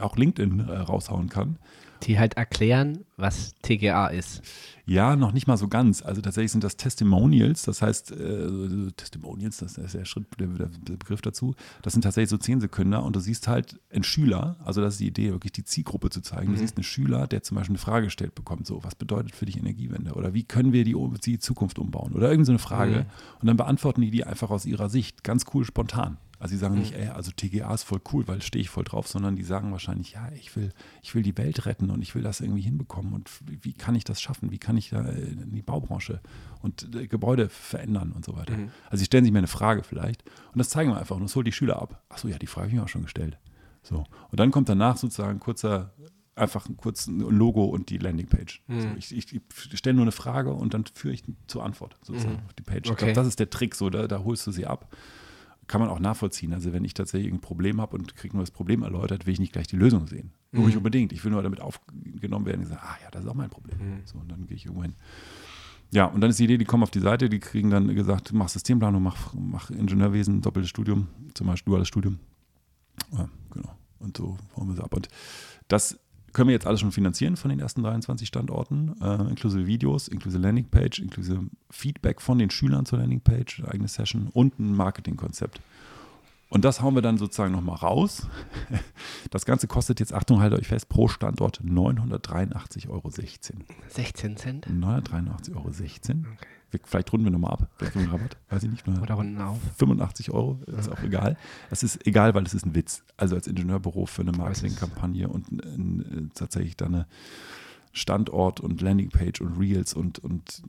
auch 0.00 0.16
LinkedIn 0.16 0.60
äh, 0.60 0.76
raushauen 0.78 1.28
kann. 1.28 1.58
Die 2.02 2.18
halt 2.18 2.34
erklären, 2.34 3.04
was 3.16 3.54
TGA 3.62 4.08
ist. 4.08 4.42
Ja, 4.84 5.16
noch 5.16 5.32
nicht 5.32 5.46
mal 5.46 5.56
so 5.56 5.66
ganz. 5.66 6.02
Also 6.02 6.20
tatsächlich 6.20 6.52
sind 6.52 6.62
das 6.62 6.76
Testimonials, 6.76 7.62
das 7.62 7.82
heißt, 7.82 8.12
äh, 8.12 8.92
Testimonials, 8.96 9.58
das 9.58 9.78
ist 9.78 9.94
der 9.94 10.04
Schritt, 10.04 10.26
der, 10.38 10.46
der, 10.46 10.96
Begriff 10.96 11.22
dazu. 11.22 11.54
Das 11.82 11.92
sind 11.92 12.02
tatsächlich 12.02 12.30
so 12.30 12.38
zehn 12.38 12.60
Sekunden 12.60 12.94
und 12.94 13.16
du 13.16 13.20
siehst 13.20 13.48
halt 13.48 13.80
einen 13.90 14.04
Schüler, 14.04 14.56
also 14.64 14.80
das 14.80 14.94
ist 14.94 15.00
die 15.00 15.08
Idee, 15.08 15.32
wirklich 15.32 15.52
die 15.52 15.64
Zielgruppe 15.64 16.10
zu 16.10 16.20
zeigen. 16.20 16.50
Mhm. 16.50 16.54
Du 16.54 16.60
siehst 16.60 16.76
einen 16.76 16.84
Schüler, 16.84 17.26
der 17.26 17.42
zum 17.42 17.56
Beispiel 17.56 17.72
eine 17.72 17.78
Frage 17.78 18.06
gestellt 18.06 18.34
bekommt, 18.34 18.66
so, 18.66 18.84
was 18.84 18.94
bedeutet 18.94 19.34
für 19.34 19.46
dich 19.46 19.56
Energiewende? 19.56 20.12
Oder 20.12 20.34
wie 20.34 20.44
können 20.44 20.72
wir 20.72 20.84
die, 20.84 20.94
die 21.24 21.38
Zukunft 21.38 21.78
umbauen? 21.78 22.12
Oder 22.12 22.30
irgendeine 22.30 22.44
so 22.44 22.52
eine 22.52 22.58
Frage. 22.58 22.92
Mhm. 22.92 23.40
Und 23.40 23.46
dann 23.46 23.56
beantworten 23.56 24.02
die 24.02 24.10
die 24.10 24.24
einfach 24.24 24.50
aus 24.50 24.66
ihrer 24.66 24.88
Sicht, 24.88 25.24
ganz 25.24 25.46
cool, 25.52 25.64
spontan. 25.64 26.18
Also 26.46 26.54
sie 26.54 26.60
sagen 26.60 26.74
mhm. 26.74 26.82
nicht, 26.82 26.94
ey, 26.94 27.08
also 27.08 27.32
TGA 27.32 27.74
ist 27.74 27.82
voll 27.82 28.00
cool, 28.12 28.28
weil 28.28 28.40
stehe 28.40 28.62
ich 28.62 28.70
voll 28.70 28.84
drauf, 28.84 29.08
sondern 29.08 29.34
die 29.34 29.42
sagen 29.42 29.72
wahrscheinlich, 29.72 30.12
ja, 30.12 30.30
ich 30.30 30.54
will, 30.54 30.72
ich 31.02 31.12
will 31.16 31.24
die 31.24 31.36
Welt 31.36 31.66
retten 31.66 31.90
und 31.90 32.02
ich 32.02 32.14
will 32.14 32.22
das 32.22 32.40
irgendwie 32.40 32.60
hinbekommen 32.60 33.14
und 33.14 33.28
wie 33.44 33.72
kann 33.72 33.96
ich 33.96 34.04
das 34.04 34.20
schaffen? 34.20 34.52
Wie 34.52 34.58
kann 34.58 34.76
ich 34.76 34.90
da 34.90 35.00
in 35.00 35.50
die 35.50 35.62
Baubranche 35.62 36.20
und 36.62 36.94
äh, 36.94 37.08
Gebäude 37.08 37.48
verändern 37.48 38.12
und 38.12 38.24
so 38.24 38.36
weiter? 38.36 38.56
Mhm. 38.56 38.70
Also 38.84 38.98
sie 38.98 39.06
stellen 39.06 39.24
sich 39.24 39.32
mir 39.32 39.38
eine 39.38 39.48
Frage 39.48 39.82
vielleicht 39.82 40.22
und 40.52 40.58
das 40.58 40.68
zeigen 40.68 40.92
wir 40.92 41.00
einfach 41.00 41.16
und 41.16 41.24
das 41.24 41.34
holt 41.34 41.48
die 41.48 41.52
Schüler 41.52 41.82
ab. 41.82 42.00
Achso, 42.10 42.28
ja, 42.28 42.38
die 42.38 42.46
Frage 42.46 42.66
habe 42.66 42.68
ich 42.68 42.76
mir 42.76 42.84
auch 42.84 42.88
schon 42.88 43.02
gestellt. 43.02 43.38
So. 43.82 44.04
Und 44.30 44.38
dann 44.38 44.52
kommt 44.52 44.68
danach 44.68 44.98
sozusagen 44.98 45.40
kurzer, 45.40 45.94
einfach 46.36 46.68
ein 46.68 46.76
kurzes 46.76 47.08
Logo 47.08 47.64
und 47.64 47.90
die 47.90 47.98
Landingpage. 47.98 48.62
Mhm. 48.68 48.80
So, 48.80 48.88
ich, 48.96 49.16
ich, 49.16 49.32
ich 49.32 49.78
stelle 49.78 49.96
nur 49.96 50.04
eine 50.04 50.12
Frage 50.12 50.52
und 50.52 50.74
dann 50.74 50.84
führe 50.94 51.12
ich 51.12 51.24
zur 51.48 51.64
Antwort 51.64 51.96
sozusagen 52.02 52.34
mhm. 52.34 52.46
auf 52.46 52.52
die 52.52 52.62
Page. 52.62 52.88
Okay. 52.88 52.92
Ich 52.92 52.98
glaube, 52.98 53.12
das 53.14 53.26
ist 53.26 53.40
der 53.40 53.50
Trick, 53.50 53.74
so, 53.74 53.90
da, 53.90 54.06
da 54.06 54.22
holst 54.22 54.46
du 54.46 54.52
sie 54.52 54.64
ab 54.64 54.94
kann 55.66 55.80
man 55.80 55.90
auch 55.90 55.98
nachvollziehen. 55.98 56.52
Also 56.52 56.72
wenn 56.72 56.84
ich 56.84 56.94
tatsächlich 56.94 57.32
ein 57.32 57.40
Problem 57.40 57.80
habe 57.80 57.96
und 57.96 58.16
kriege 58.16 58.36
nur 58.36 58.42
das 58.42 58.50
Problem 58.50 58.82
erläutert, 58.82 59.26
will 59.26 59.32
ich 59.32 59.40
nicht 59.40 59.52
gleich 59.52 59.66
die 59.66 59.76
Lösung 59.76 60.06
sehen. 60.06 60.32
Mhm. 60.52 60.58
Nur 60.58 60.66
nicht 60.68 60.76
unbedingt. 60.76 61.12
Ich 61.12 61.24
will 61.24 61.32
nur 61.32 61.42
damit 61.42 61.60
aufgenommen 61.60 62.46
werden 62.46 62.62
und 62.62 62.66
sagen, 62.68 62.82
ah 62.82 62.96
ja, 63.02 63.10
das 63.10 63.24
ist 63.24 63.28
auch 63.28 63.34
mein 63.34 63.50
Problem. 63.50 63.78
Mhm. 63.78 64.00
So, 64.04 64.18
und 64.18 64.30
dann 64.30 64.46
gehe 64.46 64.56
ich 64.56 64.66
irgendwo 64.66 64.82
hin. 64.82 64.94
Ja, 65.92 66.06
und 66.06 66.20
dann 66.20 66.30
ist 66.30 66.38
die 66.38 66.44
Idee, 66.44 66.58
die 66.58 66.64
kommen 66.64 66.82
auf 66.82 66.90
die 66.90 67.00
Seite, 67.00 67.28
die 67.28 67.38
kriegen 67.38 67.70
dann 67.70 67.94
gesagt, 67.94 68.32
mach 68.32 68.48
Systemplanung, 68.48 69.02
mach, 69.02 69.34
mach 69.34 69.70
Ingenieurwesen, 69.70 70.42
doppeltes 70.42 70.70
Studium, 70.70 71.08
zum 71.34 71.46
Beispiel 71.46 71.70
duales 71.70 71.88
Studium. 71.88 72.18
Ja, 73.12 73.28
genau. 73.50 73.74
Und 73.98 74.16
so 74.16 74.36
wollen 74.54 74.68
wir 74.68 74.74
es 74.74 74.80
ab. 74.80 74.94
Und 74.94 75.08
das 75.68 75.98
können 76.36 76.48
wir 76.48 76.52
jetzt 76.52 76.66
alles 76.66 76.80
schon 76.80 76.92
finanzieren 76.92 77.36
von 77.36 77.48
den 77.48 77.60
ersten 77.60 77.82
23 77.82 78.28
Standorten, 78.28 78.94
äh, 79.00 79.22
inklusive 79.30 79.66
Videos, 79.66 80.06
inklusive 80.06 80.42
Landingpage, 80.42 80.98
inklusive 80.98 81.40
Feedback 81.70 82.20
von 82.20 82.38
den 82.38 82.50
Schülern 82.50 82.84
zur 82.84 82.98
Landingpage, 82.98 83.62
eigene 83.64 83.88
Session 83.88 84.28
und 84.34 84.58
ein 84.58 84.76
Marketingkonzept. 84.76 85.62
Und 86.48 86.64
das 86.64 86.80
hauen 86.80 86.94
wir 86.94 87.02
dann 87.02 87.18
sozusagen 87.18 87.52
nochmal 87.52 87.76
raus. 87.76 88.26
Das 89.30 89.44
Ganze 89.44 89.66
kostet 89.66 89.98
jetzt, 89.98 90.14
Achtung, 90.14 90.40
haltet 90.40 90.60
euch 90.60 90.68
fest, 90.68 90.88
pro 90.88 91.08
Standort 91.08 91.60
983,16 91.60 92.88
Euro. 92.88 93.10
16 93.10 94.36
Cent? 94.36 94.66
983,16 94.68 95.54
Euro. 95.56 95.68
Okay. 95.68 96.46
Vielleicht 96.84 97.12
runden 97.12 97.26
wir 97.26 97.30
nochmal 97.30 97.52
ab. 97.52 97.68
Vielleicht 97.76 97.96
Rabatt, 97.96 98.36
weiß 98.50 98.64
ich 98.64 98.70
nicht. 98.70 98.88
Oder 98.88 99.14
runden 99.14 99.40
auf. 99.40 99.58
85 99.78 100.30
Euro, 100.30 100.60
ist 100.66 100.90
auch 100.90 101.02
egal. 101.02 101.36
Es 101.70 101.82
ist 101.82 102.06
egal, 102.06 102.34
weil 102.34 102.44
es 102.44 102.54
ist 102.54 102.66
ein 102.66 102.74
Witz. 102.74 103.04
Also 103.16 103.34
als 103.34 103.46
Ingenieurbüro 103.46 104.06
für 104.06 104.22
eine 104.22 104.32
Marketingkampagne 104.32 105.28
und 105.28 105.50
ein, 105.50 106.30
tatsächlich 106.34 106.76
dann 106.76 106.94
eine 106.94 107.06
Standort 107.96 108.60
und 108.60 108.82
Landingpage 108.82 109.40
und 109.40 109.58
Reels 109.58 109.94
und, 109.94 110.18
und 110.18 110.62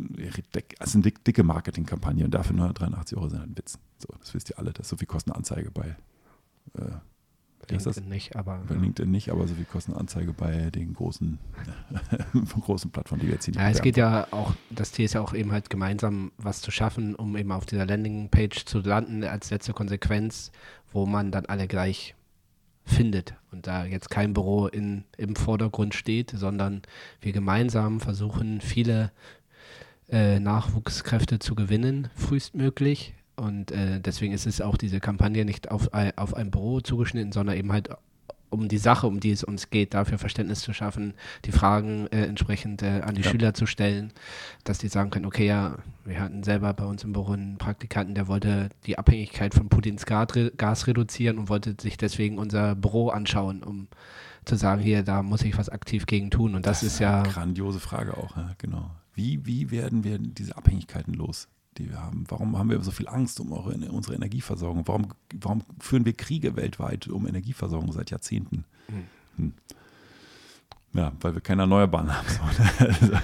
also 0.79 0.97
eine 0.97 1.11
dicke 1.11 1.43
Marketingkampagne 1.43 2.23
und 2.23 2.31
dafür 2.31 2.55
983 2.55 3.17
Euro 3.17 3.29
sind 3.29 3.39
halt 3.39 3.49
ein 3.49 3.57
Witz. 3.57 3.77
So, 3.97 4.07
das 4.19 4.33
wisst 4.33 4.49
ihr 4.49 4.57
alle, 4.57 4.71
das 4.71 4.87
so 4.87 4.95
viel 4.95 5.07
kostet 5.07 5.33
eine 5.33 5.37
Anzeige 5.37 5.69
bei 5.69 5.95
äh, 6.77 6.91
LinkedIn 7.69 8.07
nicht, 8.07 8.35
aber. 8.37 8.63
Bei 8.67 8.75
LinkedIn 8.75 9.11
nicht, 9.11 9.29
aber 9.29 9.45
so 9.45 9.55
viel 9.55 9.65
kostet 9.65 9.93
eine 9.93 9.99
Anzeige 9.99 10.31
bei 10.31 10.69
den 10.71 10.93
großen, 10.93 11.37
großen 12.61 12.91
Plattformen, 12.91 13.21
die 13.21 13.27
wir 13.27 13.33
jetzt 13.33 13.45
hier 13.45 13.53
nicht 13.53 13.61
Ja, 13.61 13.69
es 13.69 13.81
geht 13.81 13.97
ja 13.97 14.27
auch, 14.31 14.53
das 14.69 14.93
Ziel 14.93 15.03
ist 15.03 15.13
ja 15.13 15.21
auch 15.21 15.33
eben 15.33 15.51
halt 15.51 15.69
gemeinsam 15.69 16.31
was 16.37 16.61
zu 16.61 16.71
schaffen, 16.71 17.13
um 17.13 17.35
eben 17.35 17.51
auf 17.51 17.65
dieser 17.65 17.85
Landingpage 17.85 18.65
zu 18.65 18.79
landen, 18.79 19.23
als 19.25 19.49
letzte 19.49 19.73
Konsequenz, 19.73 20.51
wo 20.93 21.05
man 21.05 21.31
dann 21.31 21.45
alle 21.47 21.67
gleich 21.67 22.15
findet 22.87 23.35
und 23.51 23.67
da 23.67 23.85
jetzt 23.85 24.09
kein 24.09 24.33
Büro 24.33 24.67
in, 24.67 25.03
im 25.17 25.35
Vordergrund 25.35 25.93
steht, 25.93 26.31
sondern 26.31 26.81
wir 27.21 27.33
gemeinsam 27.33 27.99
versuchen, 27.99 28.61
viele 28.61 29.11
äh, 30.09 30.39
Nachwuchskräfte 30.39 31.39
zu 31.39 31.53
gewinnen, 31.53 32.09
frühestmöglich. 32.15 33.13
Und 33.35 33.71
äh, 33.71 33.99
deswegen 33.99 34.33
ist 34.33 34.47
es 34.47 34.61
auch 34.61 34.77
diese 34.77 34.99
Kampagne 34.99 35.45
nicht 35.45 35.69
auf, 35.69 35.89
auf 36.15 36.33
ein 36.33 36.49
Büro 36.49 36.79
zugeschnitten, 36.79 37.31
sondern 37.31 37.55
eben 37.57 37.71
halt 37.71 37.89
um 38.49 38.67
die 38.67 38.77
Sache, 38.77 39.07
um 39.07 39.19
die 39.19 39.31
es 39.31 39.43
uns 39.43 39.69
geht, 39.69 39.93
dafür 39.93 40.17
Verständnis 40.17 40.61
zu 40.61 40.73
schaffen, 40.73 41.13
die 41.45 41.51
Fragen 41.51 42.07
äh, 42.07 42.25
entsprechend 42.25 42.81
äh, 42.81 43.01
an 43.01 43.15
die 43.15 43.21
ja. 43.21 43.29
Schüler 43.29 43.53
zu 43.53 43.65
stellen, 43.65 44.13
dass 44.63 44.77
die 44.77 44.87
sagen 44.87 45.09
können, 45.09 45.25
okay, 45.25 45.47
ja, 45.47 45.77
wir 46.05 46.19
hatten 46.19 46.43
selber 46.43 46.73
bei 46.73 46.85
uns 46.85 47.03
im 47.03 47.13
Büro 47.13 47.33
einen 47.33 47.57
Praktikanten, 47.57 48.15
der 48.15 48.27
wollte 48.27 48.69
die 48.85 48.97
Abhängigkeit 48.97 49.53
von 49.53 49.69
Putins 49.69 50.05
Gas 50.05 50.87
reduzieren 50.87 51.37
und 51.37 51.49
wollte 51.49 51.75
sich 51.79 51.97
deswegen 51.97 52.37
unser 52.37 52.75
Büro 52.75 53.09
anschauen, 53.09 53.63
um 53.63 53.87
zu 54.45 54.55
sagen, 54.55 54.81
hier, 54.81 55.03
da 55.03 55.23
muss 55.23 55.41
ich 55.43 55.57
was 55.57 55.69
aktiv 55.69 56.05
gegen 56.05 56.31
tun. 56.31 56.55
Und 56.55 56.65
das, 56.65 56.79
das 56.79 56.93
ist 56.93 56.99
ja. 56.99 57.21
Eine 57.21 57.33
grandiose 57.33 57.79
Frage 57.79 58.15
auch, 58.15 58.37
ja, 58.37 58.55
genau. 58.57 58.91
Wie, 59.13 59.45
wie 59.45 59.71
werden 59.71 60.03
wir 60.03 60.19
diese 60.19 60.55
Abhängigkeiten 60.55 61.13
los? 61.13 61.49
Die 61.77 61.89
wir 61.89 62.01
haben? 62.01 62.25
Warum 62.27 62.57
haben 62.57 62.69
wir 62.69 62.81
so 62.81 62.91
viel 62.91 63.07
Angst 63.07 63.39
um 63.39 63.51
unsere 63.51 64.15
Energieversorgung? 64.15 64.87
Warum, 64.87 65.07
warum 65.39 65.61
führen 65.79 66.05
wir 66.05 66.13
Kriege 66.13 66.55
weltweit 66.55 67.07
um 67.07 67.27
Energieversorgung 67.27 67.91
seit 67.91 68.11
Jahrzehnten? 68.11 68.65
Hm. 68.87 69.03
Hm. 69.37 69.53
Ja, 70.93 71.11
weil 71.21 71.35
wir 71.35 71.41
keine 71.41 71.63
Erneuerbaren 71.63 72.11
haben. 72.11 72.27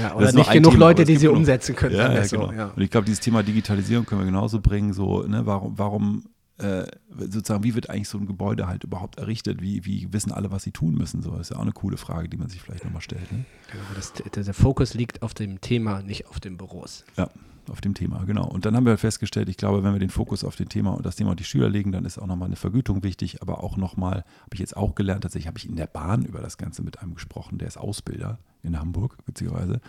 ja, 0.00 0.14
oder 0.14 0.32
nicht 0.32 0.50
genug 0.52 0.72
Thema, 0.72 0.86
Leute, 0.86 1.04
die 1.04 1.16
sie 1.16 1.28
umsetzen 1.28 1.76
können. 1.76 1.96
Ja, 1.96 2.12
ja, 2.12 2.26
genau. 2.26 2.52
ja. 2.52 2.66
Und 2.68 2.80
ich 2.80 2.90
glaube, 2.90 3.04
dieses 3.04 3.20
Thema 3.20 3.42
Digitalisierung 3.42 4.06
können 4.06 4.22
wir 4.22 4.26
genauso 4.26 4.60
bringen. 4.60 4.94
So, 4.94 5.22
ne, 5.24 5.44
warum, 5.44 5.78
warum 5.78 6.24
äh, 6.60 6.86
sozusagen, 7.18 7.64
wie 7.64 7.74
wird 7.74 7.90
eigentlich 7.90 8.08
so 8.08 8.18
ein 8.18 8.26
Gebäude 8.26 8.66
halt 8.66 8.84
überhaupt 8.84 9.18
errichtet? 9.18 9.62
Wie, 9.62 9.84
wie 9.84 10.12
wissen 10.12 10.32
alle, 10.32 10.50
was 10.50 10.62
sie 10.62 10.72
tun 10.72 10.94
müssen? 10.94 11.22
So, 11.22 11.30
das 11.30 11.42
ist 11.42 11.50
ja 11.50 11.56
auch 11.56 11.62
eine 11.62 11.72
coole 11.72 11.96
Frage, 11.96 12.28
die 12.28 12.36
man 12.36 12.48
sich 12.48 12.60
vielleicht 12.60 12.84
nochmal 12.84 13.02
stellt. 13.02 13.30
Ne? 13.32 13.44
Genau, 13.72 13.84
das, 13.94 14.12
der 14.12 14.54
Fokus 14.54 14.94
liegt 14.94 15.22
auf 15.22 15.34
dem 15.34 15.60
Thema, 15.60 16.02
nicht 16.02 16.26
auf 16.26 16.40
den 16.40 16.56
Büros. 16.56 17.04
Ja, 17.16 17.30
auf 17.68 17.80
dem 17.80 17.94
Thema, 17.94 18.24
genau. 18.24 18.46
Und 18.46 18.64
dann 18.64 18.76
haben 18.76 18.84
wir 18.84 18.90
halt 18.90 19.00
festgestellt, 19.00 19.48
ich 19.48 19.56
glaube, 19.56 19.82
wenn 19.82 19.92
wir 19.92 20.00
den 20.00 20.10
Fokus 20.10 20.44
auf 20.44 20.56
den 20.56 20.68
Thema 20.68 20.90
und 20.90 21.06
das 21.06 21.16
Thema 21.16 21.30
und 21.30 21.40
die 21.40 21.44
Schüler 21.44 21.68
legen, 21.68 21.92
dann 21.92 22.04
ist 22.04 22.18
auch 22.18 22.26
nochmal 22.26 22.46
eine 22.46 22.56
Vergütung 22.56 23.02
wichtig, 23.02 23.42
aber 23.42 23.62
auch 23.62 23.76
nochmal, 23.76 24.24
habe 24.42 24.54
ich 24.54 24.60
jetzt 24.60 24.76
auch 24.76 24.94
gelernt, 24.94 25.22
tatsächlich 25.22 25.46
habe 25.46 25.58
ich 25.58 25.68
in 25.68 25.76
der 25.76 25.86
Bahn 25.86 26.24
über 26.24 26.40
das 26.40 26.58
Ganze 26.58 26.82
mit 26.82 27.00
einem 27.00 27.14
gesprochen, 27.14 27.58
der 27.58 27.68
ist 27.68 27.76
Ausbilder 27.76 28.38
in 28.62 28.78
Hamburg, 28.78 29.16
witzigerweise. 29.26 29.80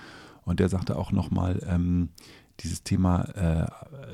Und 0.44 0.60
der 0.60 0.70
sagte 0.70 0.96
auch 0.96 1.12
nochmal, 1.12 1.62
ähm, 1.68 2.10
dieses 2.60 2.84
Thema, 2.84 3.24
äh, 3.36 3.68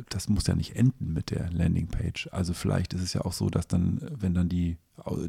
das 0.10 0.30
muss 0.30 0.48
ja 0.48 0.56
nicht 0.56 0.76
enden 0.76 1.14
mit 1.14 1.32
der 1.32 1.52
Landingpage. 1.52 2.30
Also 2.32 2.54
vielleicht 2.54 2.94
ist 2.94 3.02
es 3.02 3.14
ja 3.14 3.22
auch 3.22 3.34
so, 3.34 3.50
dass 3.50 3.68
dann, 3.68 4.00
wenn 4.12 4.34
dann 4.34 4.50
die, 4.50 4.78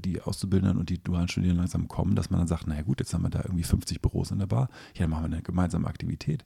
die 0.04 0.20
Auszubildenden 0.22 0.78
und 0.78 0.90
die 0.90 1.02
dualen 1.02 1.28
Studierenden 1.28 1.62
langsam 1.62 1.88
kommen, 1.88 2.14
dass 2.14 2.30
man 2.30 2.40
dann 2.40 2.48
sagt, 2.48 2.66
naja 2.66 2.82
gut, 2.82 3.00
jetzt 3.00 3.14
haben 3.14 3.22
wir 3.22 3.30
da 3.30 3.40
irgendwie 3.40 3.64
50 3.64 4.00
Büros 4.00 4.30
in 4.30 4.38
der 4.38 4.46
Bar, 4.46 4.68
ja, 4.94 5.02
dann 5.02 5.10
machen 5.10 5.24
wir 5.24 5.36
eine 5.36 5.42
gemeinsame 5.42 5.88
Aktivität 5.88 6.44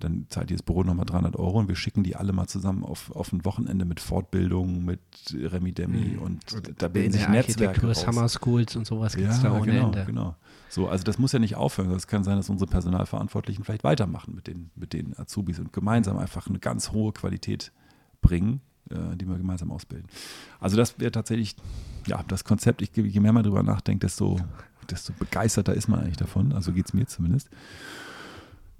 dann 0.00 0.26
zahlt 0.28 0.50
dieses 0.50 0.62
Büro 0.62 0.82
nochmal 0.82 1.06
300 1.06 1.36
Euro 1.36 1.58
und 1.58 1.68
wir 1.68 1.76
schicken 1.76 2.02
die 2.02 2.16
alle 2.16 2.32
mal 2.32 2.46
zusammen 2.46 2.84
auf, 2.84 3.10
auf 3.12 3.32
ein 3.32 3.44
Wochenende 3.44 3.84
mit 3.84 4.00
Fortbildung, 4.00 4.84
mit 4.84 5.00
Remi 5.32 5.72
Demi 5.72 6.16
mhm. 6.16 6.18
und, 6.18 6.52
und 6.52 6.82
da 6.82 6.88
bilden 6.88 7.12
sich 7.12 7.28
Netzwerke 7.28 7.86
raus. 7.86 8.00
Summer 8.00 8.28
Schools 8.28 8.76
und 8.76 8.86
sowas 8.86 9.16
gibt 9.16 9.30
es 9.30 9.42
ja, 9.42 9.50
da 9.50 9.52
ohne 9.56 9.72
genau, 9.72 9.86
Ende. 9.86 10.04
genau. 10.06 10.36
So, 10.68 10.88
also 10.88 11.04
das 11.04 11.18
muss 11.18 11.32
ja 11.32 11.38
nicht 11.38 11.56
aufhören. 11.56 11.90
Es 11.90 12.06
kann 12.06 12.24
sein, 12.24 12.36
dass 12.36 12.48
unsere 12.48 12.70
Personalverantwortlichen 12.70 13.64
vielleicht 13.64 13.84
weitermachen 13.84 14.34
mit 14.34 14.46
den, 14.46 14.70
mit 14.76 14.92
den 14.92 15.18
Azubis 15.18 15.58
und 15.58 15.72
gemeinsam 15.72 16.16
einfach 16.16 16.46
eine 16.46 16.58
ganz 16.58 16.92
hohe 16.92 17.12
Qualität 17.12 17.72
bringen, 18.22 18.60
äh, 18.90 19.16
die 19.16 19.28
wir 19.28 19.36
gemeinsam 19.36 19.72
ausbilden. 19.72 20.08
Also 20.60 20.76
das 20.76 20.98
wäre 21.00 21.10
tatsächlich, 21.10 21.56
ja, 22.06 22.22
das 22.28 22.44
Konzept, 22.44 22.82
ich, 22.82 22.90
je 22.94 23.20
mehr 23.20 23.32
man 23.32 23.42
darüber 23.42 23.62
nachdenkt, 23.62 24.04
desto, 24.04 24.38
desto 24.88 25.12
begeisterter 25.12 25.74
ist 25.74 25.88
man 25.88 26.00
eigentlich 26.00 26.16
davon. 26.16 26.52
Also 26.52 26.72
geht 26.72 26.86
es 26.86 26.92
mir 26.92 27.06
zumindest. 27.06 27.50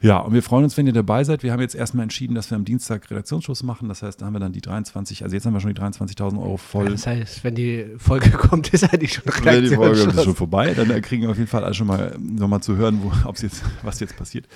Ja, 0.02 0.19
und 0.21 0.33
wir 0.33 0.42
freuen 0.42 0.64
uns, 0.64 0.78
wenn 0.78 0.87
ihr 0.87 0.95
dabei 0.95 1.25
seid. 1.25 1.42
Wir 1.42 1.52
haben 1.52 1.61
jetzt 1.61 1.75
erstmal 1.75 2.04
entschieden, 2.04 2.35
dass 2.35 2.50
wir 2.50 2.57
am 2.57 2.64
Dienstag 2.64 3.11
Redaktionsschluss 3.11 3.62
machen. 3.62 3.88
Das 3.88 4.02
heißt, 4.02 4.21
da 4.21 4.26
haben 4.26 4.33
wir 4.33 4.40
dann 4.40 4.52
die 4.52 4.62
23, 4.62 5.23
also 5.25 5.37
jetzt 5.37 5.45
haben 5.45 5.52
wir 5.52 5.61
schon 5.61 5.75
die 5.75 5.80
23.000 5.80 6.40
Euro 6.40 6.57
voll. 6.57 6.88
das 6.88 7.07
heißt, 7.07 7.45
wenn 7.45 7.54
die 7.54 7.87
Folge 7.99 8.30
kommt, 8.30 8.73
ist 8.73 8.85
eigentlich 8.85 9.12
schon 9.12 9.25
Redaktionsschluss. 9.25 9.62
Wenn 9.62 9.64
die 9.64 9.76
Folge 9.76 10.19
ist 10.19 10.25
schon 10.25 10.35
vorbei, 10.35 10.73
dann 10.73 10.88
kriegen 11.02 11.23
wir 11.23 11.30
auf 11.30 11.37
jeden 11.37 11.49
Fall 11.49 11.64
alle 11.64 11.75
schon 11.75 11.87
mal 11.87 12.16
nochmal 12.19 12.62
zu 12.62 12.76
hören, 12.76 13.00
wo, 13.02 13.12
ob's 13.28 13.42
jetzt, 13.42 13.62
was 13.83 14.00
jetzt 14.00 14.16
passiert. 14.16 14.49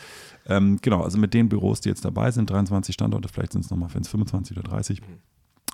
Ähm, 0.46 0.78
genau, 0.80 1.02
also 1.02 1.18
mit 1.18 1.34
den 1.34 1.50
Büros, 1.50 1.82
die 1.82 1.90
jetzt 1.90 2.04
dabei 2.04 2.30
sind, 2.30 2.48
23 2.48 2.94
Standorte, 2.94 3.28
vielleicht 3.28 3.52
sind 3.52 3.64
es 3.64 3.70
nochmal, 3.70 3.90
wenn 3.92 4.02
es 4.02 4.08
25 4.08 4.56
oder 4.56 4.68
30, 4.70 5.02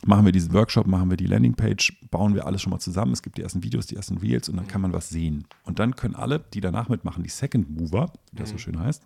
machen 0.05 0.25
wir 0.25 0.33
diesen 0.33 0.53
Workshop, 0.53 0.89
machen 0.89 1.11
wir 1.11 1.17
die 1.17 1.27
Landingpage, 1.27 2.09
bauen 2.11 2.35
wir 2.35 2.47
alles 2.47 2.63
schon 2.63 2.71
mal 2.71 2.81
zusammen. 2.81 3.13
Es 3.13 3.23
gibt 3.23 3.39
die 3.39 3.43
ersten 3.43 3.63
Videos, 3.63 3.87
die 3.87 3.97
ersten 3.97 4.19
Reels 4.19 4.49
und 4.49 4.57
dann 4.57 4.67
kann 4.67 4.81
man 4.81 4.93
was 4.93 5.11
sehen. 5.11 5.47
Und 5.65 5.79
dann 5.79 5.95
können 5.95 6.17
alle, 6.17 6.45
die 6.55 6.61
danach 6.61 6.89
mitmachen, 6.89 7.23
die 7.23 7.29
Second 7.29 7.71
Mover, 7.71 8.13
wie 8.33 8.39
das 8.39 8.51
so 8.51 8.59
schön 8.59 8.79
heißt, 8.79 9.05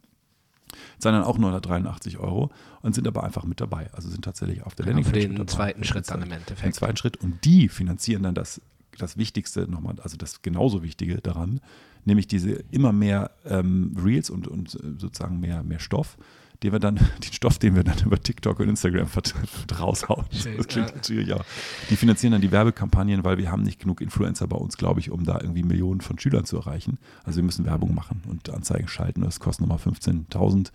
zahlen 0.99 1.17
dann 1.17 1.25
auch 1.25 1.39
983 1.39 2.19
Euro 2.19 2.51
und 2.83 2.95
sind 2.95 3.07
aber 3.07 3.25
einfach 3.25 3.45
mit 3.45 3.61
dabei. 3.61 3.91
Also 3.93 4.09
sind 4.09 4.25
tatsächlich 4.25 4.63
auf 4.63 4.75
der 4.75 4.87
Landingpage. 4.87 5.23
Für 5.23 5.29
den 5.29 5.49
zweiten 5.49 5.85
Schritt 5.85 6.11
dann 6.11 6.23
im 6.23 6.33
Endeffekt. 6.33 6.65
Den 6.65 6.73
zweiten 6.73 6.97
Schritt. 6.97 7.17
Und 7.19 7.45
die 7.45 7.69
finanzieren 7.69 8.23
dann 8.23 8.35
das, 8.35 8.61
das 8.99 9.17
Wichtigste 9.17 9.69
nochmal, 9.71 9.97
also 10.03 10.17
das 10.17 10.43
genauso 10.43 10.83
Wichtige 10.83 11.17
daran, 11.17 11.61
nämlich 12.05 12.27
diese 12.27 12.53
immer 12.71 12.93
mehr 12.93 13.31
ähm, 13.45 13.97
Reels 14.03 14.31
und, 14.31 14.49
und 14.49 14.75
äh, 14.75 14.99
sozusagen 14.99 15.41
mehr, 15.41 15.63
mehr 15.63 15.81
Stoff 15.81 16.17
den 16.65 16.73
wir 16.73 16.81
dann, 16.81 16.97
den 17.23 17.33
Stoff, 17.33 17.59
den 17.59 17.77
wir 17.77 17.85
dann 17.85 17.99
über 18.05 18.21
TikTok 18.21 18.59
und 18.59 18.71
Instagram 18.71 19.07
raushauen. 19.79 20.25
Das 20.57 20.67
klingt 20.67 20.95
natürlich 20.95 21.33
auch. 21.33 21.45
Die 21.91 21.97
finanzieren 21.97 22.33
dann 22.33 22.41
die 22.41 22.51
Werbekampagnen, 22.51 23.23
weil 23.23 23.39
wir 23.39 23.51
haben 23.51 23.63
nicht 23.63 23.79
genug 23.79 24.01
Influencer 24.01 24.49
bei 24.49 24.57
uns, 24.57 24.77
glaube 24.77 25.01
ich, 25.01 25.11
um 25.11 25.25
da 25.25 25.39
irgendwie 25.41 25.63
Millionen 25.63 26.01
von 26.01 26.19
Schülern 26.19 26.47
zu 26.47 26.57
erreichen. 26.57 26.99
Also 27.25 27.37
wir 27.37 27.45
müssen 27.45 27.67
Werbung 27.67 27.95
machen 27.95 28.23
und 28.27 28.49
Anzeigen 28.51 28.89
schalten. 28.89 29.21
Das 29.21 29.39
kostet 29.41 29.67
nochmal 29.67 29.79
15.000 29.79 30.71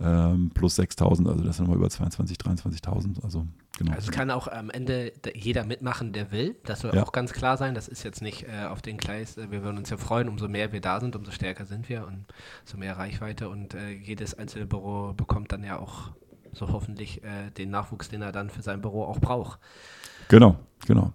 ähm, 0.00 0.50
plus 0.54 0.78
6.000, 0.78 1.28
also 1.28 1.42
das 1.42 1.56
sind 1.56 1.66
nochmal 1.66 1.78
über 1.78 1.88
22.000, 1.88 2.40
23.000. 2.40 3.24
Also, 3.24 3.46
genau. 3.78 3.92
also 3.92 4.10
kann 4.10 4.30
auch 4.30 4.48
am 4.48 4.70
Ende 4.70 5.12
jeder 5.34 5.64
mitmachen, 5.64 6.12
der 6.12 6.30
will. 6.30 6.56
Das 6.64 6.80
soll 6.80 6.94
ja. 6.94 7.02
auch 7.02 7.12
ganz 7.12 7.32
klar 7.32 7.56
sein. 7.56 7.74
Das 7.74 7.88
ist 7.88 8.02
jetzt 8.02 8.20
nicht 8.20 8.44
äh, 8.44 8.66
auf 8.66 8.82
den 8.82 8.98
Gleis. 8.98 9.36
Äh, 9.38 9.50
wir 9.50 9.62
würden 9.62 9.78
uns 9.78 9.90
ja 9.90 9.96
freuen, 9.96 10.28
umso 10.28 10.48
mehr 10.48 10.72
wir 10.72 10.80
da 10.80 11.00
sind, 11.00 11.16
umso 11.16 11.30
stärker 11.30 11.64
sind 11.64 11.88
wir 11.88 12.06
und 12.06 12.26
so 12.64 12.76
mehr 12.76 12.96
Reichweite. 12.96 13.48
Und 13.48 13.74
äh, 13.74 13.90
jedes 13.90 14.34
einzelne 14.34 14.66
Büro 14.66 15.14
bekommt 15.14 15.52
dann 15.52 15.64
ja 15.64 15.78
auch 15.78 16.10
so 16.52 16.68
hoffentlich 16.68 17.22
äh, 17.24 17.50
den 17.56 17.70
Nachwuchs, 17.70 18.08
den 18.08 18.22
er 18.22 18.32
dann 18.32 18.50
für 18.50 18.62
sein 18.62 18.80
Büro 18.80 19.04
auch 19.04 19.20
braucht. 19.20 19.58
Genau, 20.28 20.56
genau. 20.86 21.12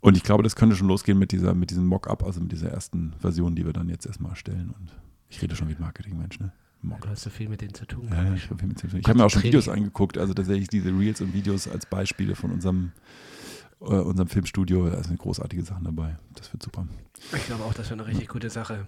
Und 0.00 0.16
ich 0.16 0.22
glaube, 0.22 0.42
das 0.42 0.56
könnte 0.56 0.76
schon 0.76 0.88
losgehen 0.88 1.18
mit 1.18 1.32
dieser, 1.32 1.54
mit 1.54 1.70
diesem 1.70 1.86
Mock-up, 1.86 2.24
also 2.24 2.40
mit 2.40 2.52
dieser 2.52 2.70
ersten 2.70 3.14
Version, 3.18 3.54
die 3.54 3.66
wir 3.66 3.72
dann 3.72 3.88
jetzt 3.88 4.06
erstmal 4.06 4.32
erstellen. 4.32 4.74
Und 4.78 4.90
ich 5.28 5.40
rede 5.42 5.56
schon 5.56 5.68
wie 5.68 5.76
Marketingmensch, 5.78 6.40
ne? 6.40 6.52
Du 6.82 7.08
hast 7.08 7.22
so 7.22 7.30
viel 7.30 7.48
mit 7.48 7.60
denen 7.60 7.74
zu 7.74 7.84
tun. 7.84 8.08
Ja, 8.10 8.24
ja 8.24 8.34
ich 8.34 8.48
habe 8.48 8.62
hab 8.62 9.16
mir 9.16 9.24
auch 9.24 9.30
schon 9.30 9.42
Videos 9.42 9.68
angeguckt, 9.68 10.16
also 10.16 10.32
tatsächlich 10.32 10.68
diese 10.68 10.90
Reels 10.90 11.20
und 11.20 11.34
Videos 11.34 11.68
als 11.68 11.86
Beispiele 11.86 12.34
von 12.34 12.50
unserem, 12.50 12.92
äh, 13.80 13.84
unserem 13.84 14.28
Filmstudio. 14.28 14.88
Da 14.88 15.02
sind 15.02 15.18
großartige 15.18 15.62
Sachen 15.62 15.84
dabei. 15.84 16.16
Das 16.34 16.52
wird 16.52 16.62
super. 16.62 16.86
Ich 17.34 17.46
glaube 17.46 17.64
auch, 17.64 17.74
das 17.74 17.90
wäre 17.90 18.00
eine 18.00 18.08
richtig 18.08 18.28
gute 18.28 18.48
Sache. 18.48 18.86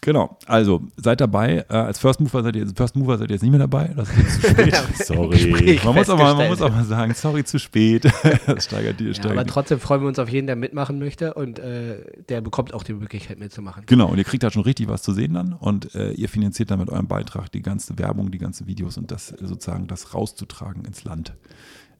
Genau, 0.00 0.38
also 0.46 0.82
seid 0.96 1.20
dabei. 1.20 1.64
Äh, 1.68 1.74
als 1.74 1.98
First 1.98 2.20
Mover 2.20 2.42
seid 2.42 2.56
ihr 2.56 2.66
First 2.74 2.96
Mover 2.96 3.18
seid 3.18 3.30
ihr 3.30 3.34
jetzt 3.34 3.42
nicht 3.42 3.50
mehr 3.50 3.60
dabei. 3.60 3.92
Das 3.96 4.08
ist 4.10 4.42
zu 4.42 4.48
spät. 4.50 4.74
sorry. 5.04 5.80
Man 5.84 5.94
muss, 5.94 6.10
aber, 6.10 6.34
man 6.34 6.48
muss 6.48 6.62
auch 6.62 6.70
mal 6.70 6.84
sagen, 6.84 7.14
sorry, 7.14 7.44
zu 7.44 7.58
spät. 7.58 8.04
das 8.46 8.64
steigert 8.64 9.00
die, 9.00 9.14
steigert 9.14 9.24
ja, 9.24 9.30
aber 9.30 9.46
trotzdem 9.46 9.80
freuen 9.80 10.02
wir 10.02 10.08
uns 10.08 10.18
auf 10.18 10.28
jeden, 10.28 10.46
der 10.46 10.56
mitmachen 10.56 10.98
möchte 10.98 11.34
und 11.34 11.58
äh, 11.58 12.04
der 12.28 12.40
bekommt 12.40 12.74
auch 12.74 12.82
die 12.82 12.94
Möglichkeit 12.94 13.38
mitzumachen. 13.38 13.84
Genau, 13.86 14.08
und 14.08 14.18
ihr 14.18 14.24
kriegt 14.24 14.42
da 14.42 14.50
schon 14.50 14.62
richtig 14.62 14.88
was 14.88 15.02
zu 15.02 15.12
sehen 15.12 15.34
dann 15.34 15.52
und 15.52 15.94
äh, 15.94 16.12
ihr 16.12 16.28
finanziert 16.28 16.70
dann 16.70 16.80
mit 16.80 16.90
eurem 16.90 17.06
Beitrag 17.06 17.50
die 17.52 17.62
ganze 17.62 17.98
Werbung, 17.98 18.30
die 18.30 18.38
ganzen 18.38 18.66
Videos 18.66 18.98
und 18.98 19.10
das 19.10 19.28
sozusagen 19.28 19.86
das 19.86 20.14
rauszutragen 20.14 20.84
ins 20.84 21.04
Land, 21.04 21.34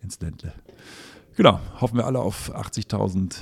ins 0.02 0.20
Ländle. 0.20 0.52
Genau, 1.36 1.60
hoffen 1.80 1.96
wir 1.96 2.06
alle 2.06 2.20
auf 2.20 2.54
80.000 2.54 3.36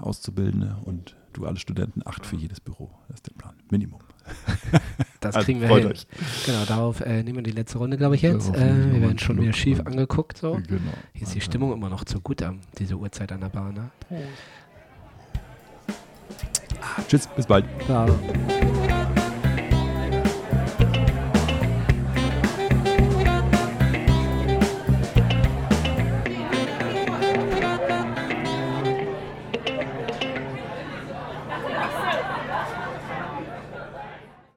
Auszubildende 0.00 0.76
und 0.84 1.16
duale 1.38 1.56
Studenten, 1.56 2.02
acht 2.04 2.26
für 2.26 2.36
jedes 2.36 2.60
Büro. 2.60 2.90
Das 3.08 3.16
ist 3.16 3.26
der 3.26 3.34
Plan. 3.34 3.54
Minimum. 3.70 4.00
Das 5.20 5.34
also 5.34 5.46
kriegen 5.46 5.60
wir 5.60 5.68
hin. 5.68 5.86
Euch. 5.88 6.06
Genau, 6.46 6.64
darauf 6.64 7.00
äh, 7.00 7.24
nehmen 7.24 7.38
wir 7.38 7.42
die 7.42 7.50
letzte 7.50 7.78
Runde, 7.78 7.96
glaube 7.96 8.14
ich, 8.14 8.22
jetzt. 8.22 8.54
Äh, 8.54 8.92
wir 8.92 9.00
werden 9.00 9.18
schon 9.18 9.40
wieder 9.40 9.52
schief 9.52 9.80
angeguckt. 9.80 10.38
So. 10.38 10.52
Genau. 10.52 10.92
Hier 11.12 11.26
ist 11.26 11.34
die 11.34 11.40
Stimmung 11.40 11.72
immer 11.72 11.88
noch 11.88 12.04
zu 12.04 12.20
gut 12.20 12.40
an 12.40 12.60
diese 12.78 12.94
Uhrzeit 12.94 13.32
an 13.32 13.40
der 13.40 13.48
Bahn. 13.48 13.74
Ne? 13.74 13.90
Ah, 16.80 17.02
tschüss, 17.08 17.26
bis 17.34 17.46
bald. 17.46 17.64
Ciao. 17.84 18.16